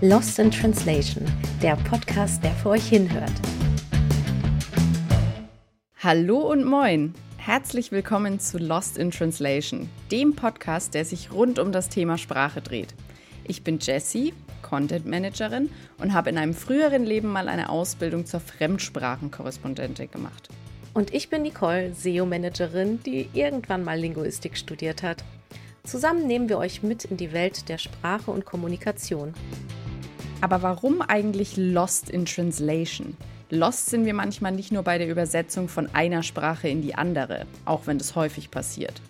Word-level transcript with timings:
Lost 0.00 0.38
in 0.38 0.52
Translation, 0.52 1.24
der 1.60 1.74
Podcast, 1.74 2.44
der 2.44 2.52
für 2.52 2.68
euch 2.68 2.88
hinhört. 2.88 3.32
Hallo 5.96 6.38
und 6.38 6.64
moin! 6.64 7.16
Herzlich 7.36 7.90
willkommen 7.90 8.38
zu 8.38 8.58
Lost 8.58 8.96
in 8.96 9.10
Translation, 9.10 9.90
dem 10.12 10.36
Podcast, 10.36 10.94
der 10.94 11.04
sich 11.04 11.32
rund 11.32 11.58
um 11.58 11.72
das 11.72 11.88
Thema 11.88 12.16
Sprache 12.16 12.60
dreht. 12.62 12.94
Ich 13.42 13.64
bin 13.64 13.80
Jessie, 13.80 14.34
Content 14.62 15.04
Managerin 15.04 15.68
und 15.98 16.14
habe 16.14 16.30
in 16.30 16.38
einem 16.38 16.54
früheren 16.54 17.02
Leben 17.04 17.32
mal 17.32 17.48
eine 17.48 17.68
Ausbildung 17.68 18.24
zur 18.24 18.38
Fremdsprachenkorrespondentin 18.38 20.12
gemacht. 20.12 20.48
Und 20.94 21.12
ich 21.12 21.28
bin 21.28 21.42
Nicole, 21.42 21.92
SEO-Managerin, 21.92 23.02
die 23.02 23.28
irgendwann 23.32 23.82
mal 23.82 23.98
Linguistik 23.98 24.56
studiert 24.56 25.02
hat. 25.02 25.24
Zusammen 25.82 26.28
nehmen 26.28 26.48
wir 26.48 26.58
euch 26.58 26.84
mit 26.84 27.04
in 27.06 27.16
die 27.16 27.32
Welt 27.32 27.68
der 27.68 27.78
Sprache 27.78 28.30
und 28.30 28.44
Kommunikation. 28.44 29.34
Aber 30.40 30.62
warum 30.62 31.02
eigentlich 31.02 31.56
Lost 31.56 32.10
in 32.10 32.24
Translation? 32.24 33.16
Lost 33.50 33.86
sind 33.86 34.04
wir 34.04 34.14
manchmal 34.14 34.52
nicht 34.52 34.70
nur 34.70 34.82
bei 34.84 34.98
der 34.98 35.08
Übersetzung 35.08 35.68
von 35.68 35.88
einer 35.94 36.22
Sprache 36.22 36.68
in 36.68 36.80
die 36.80 36.94
andere, 36.94 37.46
auch 37.64 37.86
wenn 37.86 37.98
das 37.98 38.14
häufig 38.14 38.50
passiert. 38.50 39.00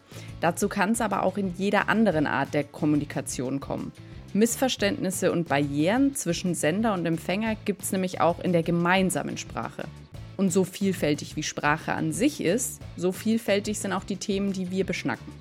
Dazu 0.41 0.69
kann 0.69 0.93
es 0.93 1.03
aber 1.03 1.25
auch 1.25 1.37
in 1.37 1.55
jeder 1.57 1.89
anderen 1.91 2.27
Art 2.27 2.55
der 2.55 2.65
Kommunikation 2.65 3.61
kommen. 3.61 3.93
Missverständnisse 4.33 5.31
und 5.31 5.49
Barrieren 5.49 6.15
zwischen 6.15 6.55
Sender 6.55 6.95
und 6.95 7.05
Empfänger 7.05 7.57
gibt 7.65 7.83
es 7.83 7.93
nämlich 7.93 8.21
auch 8.21 8.41
in 8.41 8.53
der 8.53 8.63
gemeinsamen 8.63 9.37
Sprache. 9.37 9.85
Und 10.37 10.51
so 10.53 10.65
vielfältig 10.65 11.37
wie 11.37 11.43
Sprache 11.43 11.93
an 11.93 12.13
sich 12.13 12.43
ist, 12.43 12.81
so 12.97 13.13
vielfältig 13.13 13.79
sind 13.79 13.93
auch 13.93 14.05
die 14.05 14.17
Themen, 14.17 14.53
die 14.53 14.71
wir 14.71 14.87
beschnacken. 14.87 15.33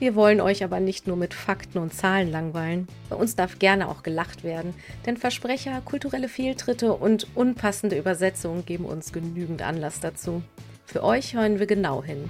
Wir 0.00 0.16
wollen 0.16 0.40
euch 0.40 0.64
aber 0.64 0.80
nicht 0.80 1.06
nur 1.06 1.16
mit 1.16 1.34
Fakten 1.34 1.78
und 1.78 1.94
Zahlen 1.94 2.30
langweilen. 2.30 2.88
Bei 3.08 3.16
uns 3.16 3.36
darf 3.36 3.58
gerne 3.60 3.88
auch 3.88 4.02
gelacht 4.02 4.42
werden, 4.42 4.74
denn 5.06 5.16
Versprecher, 5.16 5.80
kulturelle 5.84 6.28
Fehltritte 6.28 6.92
und 6.94 7.28
unpassende 7.36 7.96
Übersetzungen 7.96 8.66
geben 8.66 8.86
uns 8.86 9.12
genügend 9.12 9.62
Anlass 9.62 10.00
dazu. 10.00 10.42
Für 10.84 11.04
euch 11.04 11.34
hören 11.34 11.60
wir 11.60 11.66
genau 11.66 12.02
hin. 12.02 12.28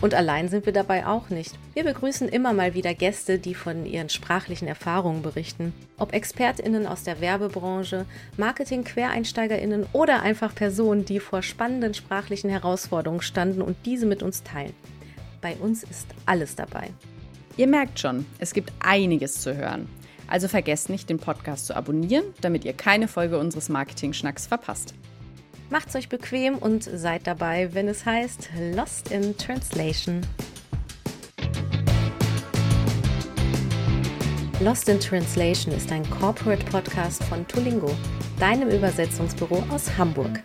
Und 0.00 0.14
allein 0.14 0.48
sind 0.48 0.66
wir 0.66 0.74
dabei 0.74 1.06
auch 1.06 1.30
nicht. 1.30 1.54
Wir 1.74 1.84
begrüßen 1.84 2.28
immer 2.28 2.52
mal 2.52 2.74
wieder 2.74 2.92
Gäste, 2.94 3.38
die 3.38 3.54
von 3.54 3.86
ihren 3.86 4.10
sprachlichen 4.10 4.68
Erfahrungen 4.68 5.22
berichten. 5.22 5.72
Ob 5.96 6.12
ExpertInnen 6.12 6.86
aus 6.86 7.04
der 7.04 7.20
Werbebranche, 7.20 8.04
Marketing-QuereinsteigerInnen 8.36 9.86
oder 9.92 10.20
einfach 10.20 10.54
Personen, 10.54 11.06
die 11.06 11.18
vor 11.18 11.42
spannenden 11.42 11.94
sprachlichen 11.94 12.50
Herausforderungen 12.50 13.22
standen 13.22 13.62
und 13.62 13.76
diese 13.86 14.04
mit 14.04 14.22
uns 14.22 14.42
teilen. 14.42 14.74
Bei 15.46 15.54
uns 15.58 15.84
ist 15.84 16.08
alles 16.24 16.56
dabei. 16.56 16.90
Ihr 17.56 17.68
merkt 17.68 18.00
schon, 18.00 18.26
es 18.40 18.52
gibt 18.52 18.72
einiges 18.80 19.42
zu 19.42 19.56
hören. 19.56 19.88
Also 20.26 20.48
vergesst 20.48 20.90
nicht, 20.90 21.08
den 21.08 21.18
Podcast 21.18 21.66
zu 21.66 21.76
abonnieren, 21.76 22.24
damit 22.40 22.64
ihr 22.64 22.72
keine 22.72 23.06
Folge 23.06 23.38
unseres 23.38 23.68
Marketing-Schnacks 23.68 24.48
verpasst. 24.48 24.92
Macht's 25.70 25.94
euch 25.94 26.08
bequem 26.08 26.58
und 26.58 26.82
seid 26.82 27.28
dabei, 27.28 27.72
wenn 27.74 27.86
es 27.86 28.04
heißt 28.04 28.50
Lost 28.74 29.12
in 29.12 29.36
Translation. 29.36 30.20
Lost 34.58 34.88
in 34.88 34.98
Translation 34.98 35.72
ist 35.72 35.92
ein 35.92 36.02
Corporate 36.10 36.64
Podcast 36.64 37.22
von 37.22 37.46
Tulingo, 37.46 37.94
deinem 38.40 38.70
Übersetzungsbüro 38.70 39.62
aus 39.70 39.96
Hamburg. 39.96 40.42